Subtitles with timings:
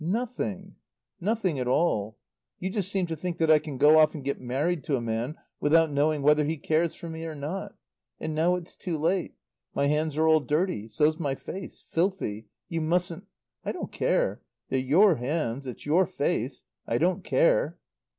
[0.03, 0.77] "Nothing.
[1.19, 2.17] Nothing at all.
[2.57, 4.99] You just seem to think that I can go off and get married to a
[5.01, 7.75] man without knowing whether he cares for me or not.
[8.19, 9.35] "And now it's too late.
[9.75, 10.87] My hands are all dirty.
[10.87, 13.27] So's my face filthy you mustn't"
[13.63, 14.41] "I don't care.
[14.69, 15.67] They're your hands.
[15.67, 16.65] It's your face.
[16.87, 17.77] I don't care."